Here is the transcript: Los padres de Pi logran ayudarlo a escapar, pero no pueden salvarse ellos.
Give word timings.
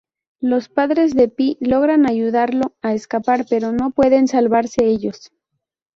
Los 0.39 0.67
padres 0.67 1.13
de 1.13 1.27
Pi 1.27 1.59
logran 1.61 2.07
ayudarlo 2.09 2.73
a 2.81 2.95
escapar, 2.95 3.45
pero 3.47 3.71
no 3.71 3.91
pueden 3.91 4.27
salvarse 4.27 4.83
ellos. 4.85 5.29